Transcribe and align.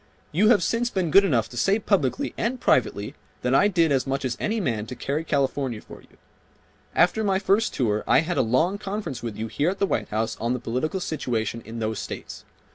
You 0.31 0.49
have 0.49 0.63
since 0.63 0.89
been 0.89 1.11
good 1.11 1.23
enough 1.23 1.47
to 1.49 1.57
say 1.57 1.77
publicly 1.77 2.33
and 2.35 2.59
privately 2.59 3.13
that 3.43 3.53
I 3.53 3.67
did 3.67 3.91
as 3.91 4.07
much 4.07 4.25
as 4.25 4.35
any 4.39 4.59
man 4.59 4.87
to 4.87 4.95
carry 4.95 5.23
California 5.23 5.79
for 5.79 6.01
you. 6.01 6.17
After 6.95 7.23
my 7.23 7.37
first 7.37 7.71
tour 7.75 8.03
I 8.07 8.21
had 8.21 8.39
a 8.39 8.41
long 8.41 8.79
conference 8.79 9.21
with 9.21 9.37
you 9.37 9.45
here 9.45 9.69
at 9.69 9.77
the 9.77 9.85
White 9.85 10.09
House 10.09 10.37
on 10.41 10.53
the 10.53 10.59
political 10.59 10.99
situation 11.01 11.61
in 11.65 11.77
those 11.77 11.99
states. 11.99 12.45